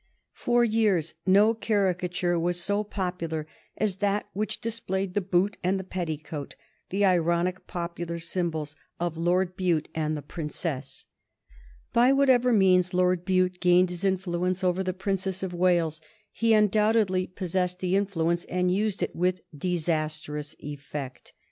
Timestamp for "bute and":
9.55-10.17